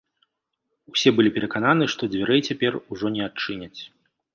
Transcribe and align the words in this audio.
Усе 0.93 1.13
былі 1.19 1.33
перакананы, 1.37 1.85
што 1.97 2.03
дзвярэй 2.17 2.45
цяпер 2.51 2.83
ужо 2.93 3.07
не 3.21 3.27
адчыняць. 3.33 3.77